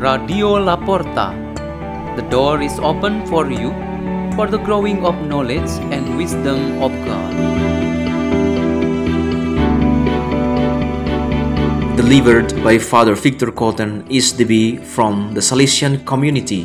Radio 0.00 0.56
Laporta. 0.56 1.36
The 2.16 2.22
door 2.32 2.62
is 2.62 2.78
open 2.78 3.26
for 3.26 3.50
you 3.52 3.68
for 4.34 4.46
the 4.48 4.56
growing 4.56 5.04
of 5.04 5.14
knowledge 5.28 5.68
and 5.92 6.16
wisdom 6.16 6.80
of 6.80 6.88
God. 7.04 7.36
Delivered 12.00 12.48
by 12.64 12.78
Father 12.78 13.14
Victor 13.14 13.52
Cotton 13.52 14.08
SDB 14.08 14.82
from 14.82 15.34
the 15.34 15.40
Salesian 15.40 16.06
community 16.06 16.62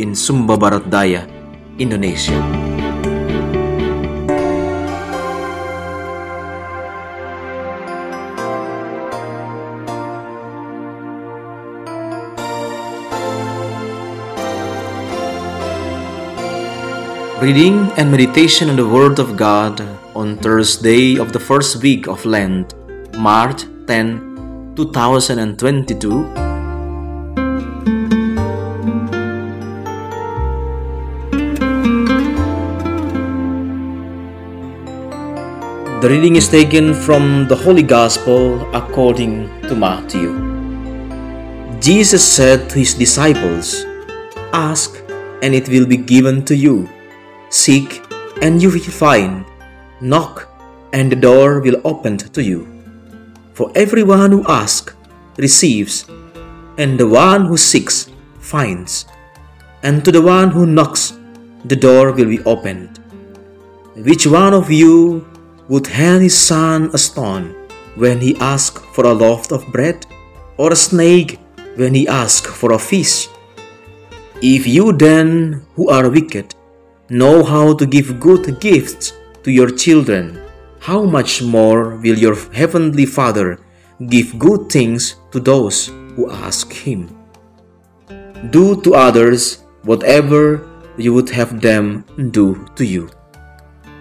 in 0.00 0.16
Sumba 0.16 0.58
Barat 0.58 0.88
Daya, 0.88 1.28
Indonesia. 1.76 2.40
Reading 17.42 17.90
and 17.98 18.08
meditation 18.08 18.70
on 18.70 18.76
the 18.76 18.86
Word 18.86 19.18
of 19.18 19.36
God 19.36 19.80
on 20.14 20.38
Thursday 20.38 21.18
of 21.18 21.32
the 21.32 21.40
first 21.40 21.82
week 21.82 22.06
of 22.06 22.24
Lent, 22.24 22.72
March 23.18 23.64
10, 23.88 24.74
2022. 24.76 26.08
The 35.98 36.08
reading 36.08 36.36
is 36.36 36.46
taken 36.46 36.94
from 36.94 37.48
the 37.48 37.56
Holy 37.56 37.82
Gospel 37.82 38.62
according 38.72 39.50
to 39.62 39.74
Matthew. 39.74 40.30
Jesus 41.80 42.22
said 42.22 42.70
to 42.70 42.78
his 42.78 42.94
disciples, 42.94 43.82
Ask, 44.54 45.02
and 45.42 45.52
it 45.56 45.68
will 45.68 45.86
be 45.86 45.96
given 45.96 46.44
to 46.44 46.54
you. 46.54 46.88
Seek, 47.52 48.00
and 48.40 48.62
you 48.62 48.70
will 48.70 48.80
find. 48.80 49.44
Knock, 50.00 50.48
and 50.94 51.12
the 51.12 51.20
door 51.20 51.60
will 51.60 51.82
open 51.84 52.16
to 52.16 52.42
you. 52.42 52.64
For 53.52 53.70
everyone 53.74 54.32
who 54.32 54.42
asks 54.48 54.94
receives, 55.36 56.08
and 56.78 56.96
the 56.96 57.06
one 57.06 57.44
who 57.44 57.58
seeks 57.58 58.08
finds, 58.40 59.04
and 59.82 60.02
to 60.02 60.10
the 60.10 60.22
one 60.22 60.48
who 60.48 60.64
knocks 60.64 61.12
the 61.68 61.76
door 61.76 62.12
will 62.12 62.32
be 62.32 62.40
opened. 62.44 62.96
Which 64.00 64.26
one 64.26 64.54
of 64.54 64.72
you 64.72 65.28
would 65.68 65.86
hand 65.92 66.22
his 66.22 66.38
son 66.38 66.88
a 66.94 66.98
stone 66.98 67.52
when 68.00 68.24
he 68.24 68.34
asks 68.40 68.80
for 68.96 69.04
a 69.04 69.12
loaf 69.12 69.52
of 69.52 69.68
bread, 69.68 70.06
or 70.56 70.72
a 70.72 70.84
snake 70.88 71.38
when 71.76 71.92
he 71.92 72.08
asks 72.08 72.48
for 72.48 72.72
a 72.72 72.78
fish? 72.80 73.28
If 74.40 74.66
you 74.66 74.96
then, 74.96 75.66
who 75.76 75.90
are 75.90 76.08
wicked, 76.08 76.56
know 77.12 77.44
how 77.44 77.74
to 77.74 77.84
give 77.84 78.18
good 78.18 78.58
gifts 78.58 79.12
to 79.44 79.52
your 79.52 79.68
children, 79.68 80.40
how 80.80 81.04
much 81.04 81.42
more 81.42 81.96
will 81.96 82.16
your 82.16 82.34
heavenly 82.52 83.04
Father 83.04 83.60
give 84.08 84.38
good 84.38 84.72
things 84.72 85.16
to 85.30 85.38
those 85.38 85.88
who 86.16 86.30
ask 86.30 86.72
him? 86.72 87.12
Do 88.50 88.80
to 88.80 88.94
others 88.94 89.62
whatever 89.82 90.66
you 90.96 91.12
would 91.12 91.28
have 91.28 91.60
them 91.60 92.04
do 92.32 92.66
to 92.76 92.84
you. 92.84 93.10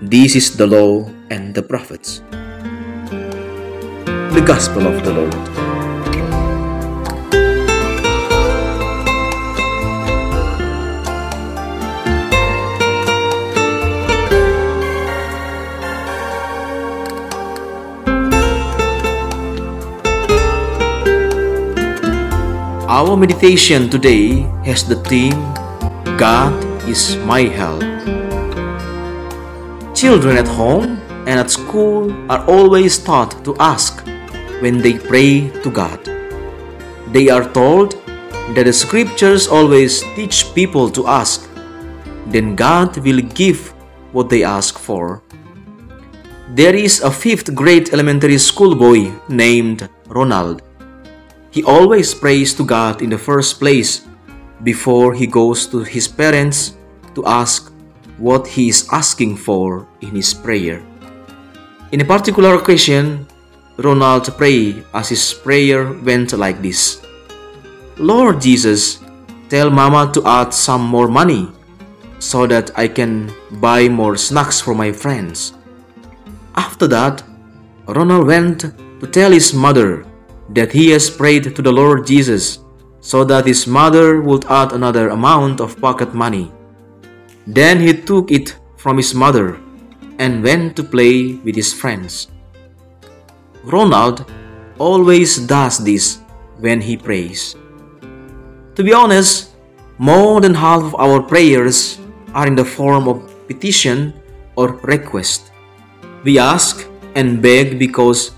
This 0.00 0.36
is 0.36 0.56
the 0.56 0.66
law 0.66 1.10
and 1.30 1.52
the 1.52 1.62
prophets. 1.62 2.22
The 4.30 4.42
Gospel 4.46 4.86
of 4.86 5.04
the 5.04 5.12
Lord. 5.12 5.69
Our 23.00 23.16
meditation 23.16 23.88
today 23.88 24.44
has 24.68 24.84
the 24.84 25.00
theme 25.08 25.40
God 26.20 26.52
is 26.84 27.16
my 27.24 27.48
help. 27.48 27.80
Children 29.96 30.36
at 30.36 30.44
home 30.44 31.00
and 31.24 31.40
at 31.40 31.48
school 31.48 32.12
are 32.30 32.44
always 32.44 32.98
taught 33.00 33.42
to 33.48 33.56
ask 33.56 34.04
when 34.60 34.84
they 34.84 35.00
pray 35.00 35.48
to 35.64 35.70
God. 35.72 35.96
They 37.08 37.30
are 37.30 37.48
told 37.48 37.96
that 38.52 38.68
the 38.68 38.72
scriptures 38.76 39.48
always 39.48 40.04
teach 40.12 40.52
people 40.52 40.90
to 40.92 41.08
ask, 41.08 41.48
then 42.26 42.54
God 42.54 42.98
will 42.98 43.24
give 43.32 43.72
what 44.12 44.28
they 44.28 44.44
ask 44.44 44.78
for. 44.78 45.22
There 46.52 46.76
is 46.76 47.00
a 47.00 47.10
fifth 47.10 47.54
grade 47.54 47.94
elementary 47.96 48.36
school 48.36 48.76
boy 48.76 49.08
named 49.26 49.88
Ronald. 50.08 50.60
He 51.50 51.64
always 51.64 52.14
prays 52.14 52.54
to 52.54 52.64
God 52.64 53.02
in 53.02 53.10
the 53.10 53.18
first 53.18 53.58
place 53.58 54.06
before 54.62 55.14
he 55.14 55.26
goes 55.26 55.66
to 55.66 55.82
his 55.82 56.06
parents 56.06 56.76
to 57.14 57.26
ask 57.26 57.72
what 58.18 58.46
he 58.46 58.68
is 58.68 58.86
asking 58.92 59.36
for 59.36 59.88
in 60.00 60.14
his 60.14 60.32
prayer. 60.34 60.82
In 61.90 62.00
a 62.00 62.04
particular 62.04 62.54
occasion, 62.54 63.26
Ronald 63.78 64.30
prayed 64.36 64.84
as 64.94 65.08
his 65.08 65.34
prayer 65.34 65.90
went 66.04 66.32
like 66.34 66.62
this 66.62 67.02
Lord 67.96 68.40
Jesus, 68.40 69.00
tell 69.48 69.70
Mama 69.70 70.12
to 70.12 70.22
add 70.24 70.54
some 70.54 70.86
more 70.86 71.08
money 71.08 71.50
so 72.20 72.46
that 72.46 72.70
I 72.78 72.86
can 72.86 73.32
buy 73.58 73.88
more 73.88 74.16
snacks 74.16 74.60
for 74.60 74.74
my 74.74 74.92
friends. 74.92 75.54
After 76.54 76.86
that, 76.88 77.24
Ronald 77.88 78.26
went 78.26 78.60
to 78.60 79.06
tell 79.10 79.32
his 79.32 79.52
mother 79.52 80.04
that 80.54 80.72
he 80.72 80.90
has 80.90 81.10
prayed 81.10 81.54
to 81.54 81.62
the 81.62 81.72
Lord 81.72 82.06
Jesus 82.06 82.58
so 83.00 83.24
that 83.24 83.46
his 83.46 83.66
mother 83.66 84.20
would 84.20 84.44
add 84.46 84.72
another 84.72 85.08
amount 85.08 85.60
of 85.60 85.80
pocket 85.80 86.14
money. 86.14 86.52
Then 87.46 87.80
he 87.80 87.94
took 87.94 88.30
it 88.30 88.56
from 88.76 88.96
his 88.96 89.14
mother 89.14 89.58
and 90.18 90.42
went 90.42 90.76
to 90.76 90.84
play 90.84 91.34
with 91.44 91.56
his 91.56 91.72
friends. 91.72 92.28
Ronald 93.64 94.24
always 94.78 95.36
does 95.38 95.78
this 95.78 96.20
when 96.58 96.80
he 96.80 96.96
prays. 96.96 97.56
To 98.74 98.84
be 98.84 98.92
honest, 98.92 99.50
more 99.98 100.40
than 100.40 100.54
half 100.54 100.82
of 100.82 100.94
our 100.96 101.22
prayers 101.22 101.98
are 102.34 102.46
in 102.46 102.54
the 102.54 102.64
form 102.64 103.08
of 103.08 103.28
petition 103.48 104.14
or 104.56 104.80
request. 104.84 105.52
We 106.24 106.38
ask 106.38 106.86
and 107.14 107.42
beg 107.42 107.78
because 107.78 108.32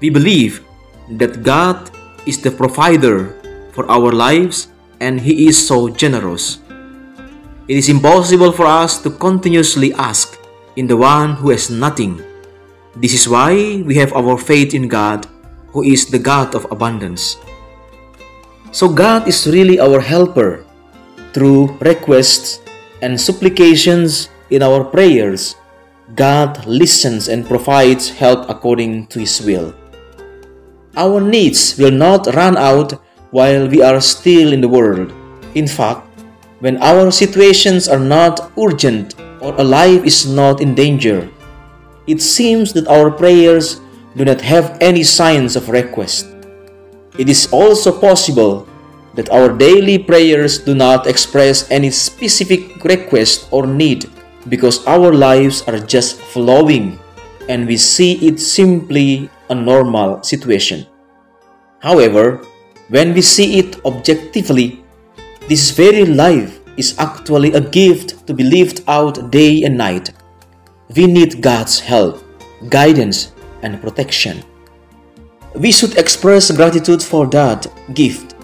we 0.00 0.10
believe 0.10 0.65
that 1.10 1.42
God 1.42 1.90
is 2.26 2.42
the 2.42 2.50
provider 2.50 3.34
for 3.72 3.86
our 3.90 4.10
lives 4.10 4.68
and 5.00 5.20
He 5.20 5.46
is 5.46 5.56
so 5.56 5.88
generous. 5.88 6.58
It 7.68 7.76
is 7.76 7.88
impossible 7.88 8.52
for 8.52 8.66
us 8.66 9.02
to 9.02 9.10
continuously 9.10 9.92
ask 9.94 10.38
in 10.76 10.86
the 10.86 10.96
one 10.96 11.34
who 11.36 11.50
has 11.50 11.70
nothing. 11.70 12.22
This 12.96 13.12
is 13.12 13.28
why 13.28 13.82
we 13.82 13.96
have 13.96 14.12
our 14.14 14.38
faith 14.38 14.72
in 14.72 14.88
God, 14.88 15.26
who 15.74 15.82
is 15.82 16.06
the 16.06 16.18
God 16.18 16.54
of 16.54 16.70
abundance. 16.70 17.36
So, 18.72 18.88
God 18.88 19.26
is 19.28 19.46
really 19.46 19.80
our 19.80 20.00
helper 20.00 20.64
through 21.32 21.76
requests 21.80 22.60
and 23.02 23.20
supplications 23.20 24.28
in 24.50 24.62
our 24.62 24.84
prayers. 24.84 25.56
God 26.14 26.64
listens 26.66 27.28
and 27.28 27.44
provides 27.44 28.08
help 28.08 28.48
according 28.48 29.08
to 29.08 29.18
His 29.20 29.42
will. 29.42 29.74
Our 30.96 31.20
needs 31.20 31.76
will 31.76 31.92
not 31.92 32.32
run 32.32 32.56
out 32.56 32.96
while 33.30 33.68
we 33.68 33.82
are 33.82 34.00
still 34.00 34.52
in 34.52 34.60
the 34.60 34.68
world. 34.68 35.12
In 35.54 35.68
fact, 35.68 36.08
when 36.60 36.80
our 36.80 37.12
situations 37.12 37.86
are 37.86 38.00
not 38.00 38.50
urgent 38.56 39.14
or 39.44 39.52
a 39.60 39.64
life 39.64 40.04
is 40.04 40.24
not 40.24 40.60
in 40.64 40.74
danger, 40.74 41.28
it 42.06 42.22
seems 42.22 42.72
that 42.72 42.88
our 42.88 43.10
prayers 43.10 43.80
do 44.16 44.24
not 44.24 44.40
have 44.40 44.78
any 44.80 45.02
signs 45.02 45.54
of 45.54 45.68
request. 45.68 46.32
It 47.18 47.28
is 47.28 47.48
also 47.52 47.92
possible 47.92 48.66
that 49.16 49.28
our 49.28 49.52
daily 49.52 49.98
prayers 49.98 50.56
do 50.58 50.74
not 50.74 51.06
express 51.06 51.70
any 51.70 51.90
specific 51.90 52.84
request 52.84 53.48
or 53.50 53.66
need 53.66 54.08
because 54.48 54.80
our 54.86 55.12
lives 55.12 55.60
are 55.68 55.78
just 55.78 56.16
flowing 56.32 56.98
and 57.48 57.66
we 57.66 57.76
see 57.76 58.16
it 58.26 58.40
simply 58.40 59.28
a 59.50 59.54
normal 59.54 60.22
situation. 60.22 60.86
However, 61.80 62.44
when 62.88 63.14
we 63.14 63.22
see 63.22 63.58
it 63.58 63.84
objectively, 63.84 64.84
this 65.48 65.70
very 65.70 66.04
life 66.04 66.60
is 66.76 66.98
actually 66.98 67.52
a 67.52 67.60
gift 67.60 68.26
to 68.26 68.34
be 68.34 68.44
lived 68.44 68.82
out 68.88 69.30
day 69.30 69.64
and 69.64 69.76
night. 69.76 70.12
We 70.94 71.06
need 71.06 71.42
God's 71.42 71.80
help, 71.80 72.22
guidance, 72.68 73.32
and 73.62 73.80
protection. 73.80 74.42
We 75.54 75.72
should 75.72 75.96
express 75.96 76.50
gratitude 76.50 77.02
for 77.02 77.26
that 77.28 77.66
gift 77.94 78.36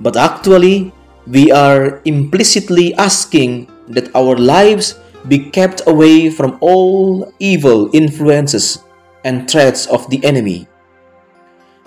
but 0.00 0.16
actually, 0.16 0.92
we 1.26 1.50
are 1.50 2.00
implicitly 2.04 2.94
asking 2.94 3.68
that 3.88 4.14
our 4.14 4.36
lives 4.36 4.98
be 5.28 5.50
kept 5.50 5.82
away 5.86 6.30
from 6.30 6.58
all 6.60 7.32
evil 7.38 7.90
influences 7.92 8.84
and 9.26 9.50
threats 9.50 9.90
of 9.90 10.08
the 10.08 10.22
enemy. 10.24 10.70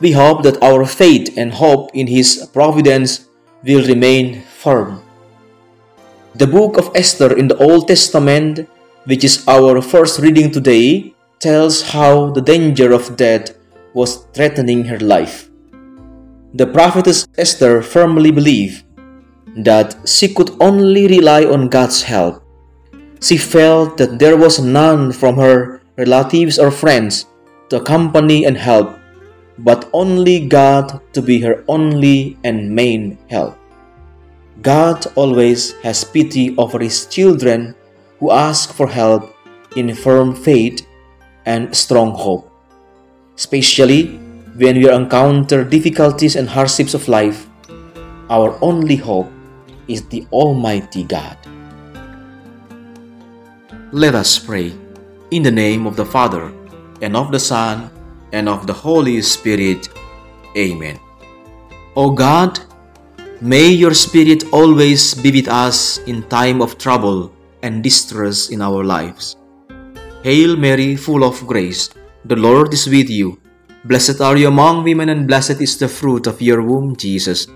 We 0.04 0.12
hope 0.12 0.44
that 0.44 0.60
our 0.62 0.84
faith 0.84 1.32
and 1.40 1.56
hope 1.56 1.96
in 1.96 2.08
His 2.08 2.44
providence 2.52 3.32
will 3.64 3.88
remain 3.88 4.44
firm. 4.44 5.02
The 6.36 6.48
book 6.48 6.78
of 6.78 6.92
Esther 6.94 7.32
in 7.36 7.48
the 7.48 7.58
Old 7.58 7.88
Testament, 7.88 8.68
which 9.06 9.24
is 9.24 9.48
our 9.48 9.82
first 9.82 10.20
reading 10.20 10.52
today, 10.52 11.16
tells 11.40 11.96
how 11.96 12.32
the 12.32 12.44
danger 12.44 12.92
of 12.92 13.16
death 13.16 13.56
was 13.94 14.28
threatening 14.36 14.84
her 14.86 15.00
life. 15.00 15.50
The 16.54 16.68
prophetess 16.68 17.26
Esther 17.38 17.82
firmly 17.82 18.32
believed 18.32 18.84
that 19.64 19.96
she 20.06 20.28
could 20.34 20.52
only 20.60 21.08
rely 21.08 21.46
on 21.46 21.70
God's 21.70 22.04
help. 22.04 22.44
She 23.22 23.38
felt 23.38 23.98
that 23.98 24.20
there 24.20 24.38
was 24.38 24.60
none 24.60 25.12
from 25.12 25.36
her 25.38 25.79
relatives 26.00 26.58
or 26.58 26.72
friends 26.72 27.28
to 27.68 27.78
accompany 27.78 28.48
and 28.48 28.56
help, 28.56 28.96
but 29.60 29.92
only 29.92 30.48
God 30.48 31.04
to 31.12 31.22
be 31.22 31.44
her 31.44 31.64
only 31.68 32.40
and 32.44 32.72
main 32.72 33.20
help. 33.28 33.60
God 34.64 35.06
always 35.16 35.76
has 35.84 36.04
pity 36.04 36.56
over 36.58 36.80
His 36.80 37.06
children 37.06 37.76
who 38.20 38.32
ask 38.32 38.74
for 38.74 38.88
help 38.88 39.36
in 39.76 39.94
firm 39.94 40.36
faith 40.36 40.88
and 41.46 41.76
strong 41.76 42.16
hope, 42.16 42.48
especially 43.36 44.16
when 44.56 44.80
we 44.80 44.92
encounter 44.92 45.64
difficulties 45.64 46.36
and 46.36 46.48
hardships 46.50 46.94
of 46.96 47.08
life. 47.08 47.48
Our 48.30 48.58
only 48.62 48.96
hope 48.96 49.32
is 49.88 50.04
the 50.08 50.28
Almighty 50.32 51.04
God. 51.04 51.38
Let 53.92 54.14
us 54.14 54.38
pray 54.38 54.76
in 55.32 55.44
the 55.44 55.52
name 55.52 55.86
of 55.86 55.96
the 55.96 56.06
Father, 56.06 56.52
and 57.02 57.16
of 57.16 57.32
the 57.32 57.40
Son, 57.40 57.90
and 58.32 58.50
of 58.50 58.68
the 58.68 58.74
Holy 58.74 59.22
Spirit. 59.22 59.90
Amen. 60.58 61.00
O 61.96 62.12
God, 62.12 62.60
may 63.42 63.68
your 63.68 63.94
Spirit 63.94 64.44
always 64.52 65.14
be 65.14 65.32
with 65.32 65.48
us 65.48 66.00
in 66.00 66.24
time 66.30 66.62
of 66.62 66.78
trouble 66.78 67.32
and 67.64 67.84
distress 67.84 68.50
in 68.50 68.62
our 68.62 68.84
lives. 68.84 69.36
Hail 70.24 70.58
Mary, 70.58 70.96
full 70.96 71.24
of 71.24 71.46
grace, 71.48 71.90
the 72.26 72.36
Lord 72.36 72.74
is 72.74 72.88
with 72.88 73.10
you. 73.10 73.40
Blessed 73.86 74.22
are 74.22 74.38
you 74.38 74.48
among 74.48 74.84
women, 74.84 75.10
and 75.10 75.28
blessed 75.28 75.62
is 75.62 75.78
the 75.78 75.88
fruit 75.88 76.28
of 76.28 76.42
your 76.42 76.62
womb, 76.62 76.96
Jesus. 76.96 77.48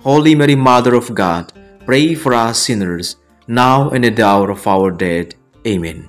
Holy 0.00 0.34
Mary, 0.34 0.54
Mother 0.54 0.94
of 0.94 1.14
God, 1.14 1.52
Pray 1.84 2.14
for 2.14 2.32
us 2.32 2.64
sinners, 2.64 3.16
now 3.46 3.90
and 3.90 4.06
at 4.06 4.16
the 4.16 4.24
hour 4.24 4.50
of 4.50 4.66
our 4.66 4.90
death. 4.90 5.36
Amen. 5.66 6.08